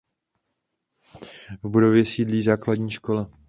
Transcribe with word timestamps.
V 1.63 1.69
budově 1.69 2.05
sídlí 2.05 2.41
základní 2.43 2.91
škola. 2.91 3.29